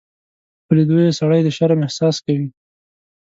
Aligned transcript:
په 0.65 0.71
لیدو 0.77 0.97
یې 1.05 1.11
سړی 1.19 1.39
د 1.43 1.49
شرم 1.57 1.79
احساس 1.87 2.15
کوي. 2.25 2.47